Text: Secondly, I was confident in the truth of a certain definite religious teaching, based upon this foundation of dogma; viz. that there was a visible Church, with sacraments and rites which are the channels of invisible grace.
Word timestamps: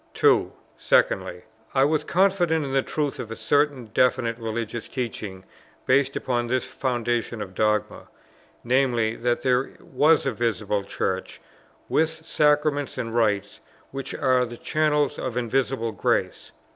Secondly, 0.79 1.43
I 1.75 1.83
was 1.85 2.03
confident 2.03 2.65
in 2.65 2.73
the 2.73 2.81
truth 2.81 3.19
of 3.19 3.29
a 3.29 3.35
certain 3.35 3.85
definite 3.93 4.35
religious 4.39 4.87
teaching, 4.89 5.43
based 5.85 6.15
upon 6.15 6.47
this 6.47 6.65
foundation 6.65 7.39
of 7.39 7.53
dogma; 7.53 8.07
viz. 8.65 9.21
that 9.21 9.43
there 9.43 9.73
was 9.79 10.25
a 10.25 10.31
visible 10.31 10.83
Church, 10.83 11.39
with 11.87 12.25
sacraments 12.25 12.97
and 12.97 13.13
rites 13.13 13.59
which 13.91 14.15
are 14.15 14.43
the 14.43 14.57
channels 14.57 15.19
of 15.19 15.37
invisible 15.37 15.91
grace. 15.91 16.51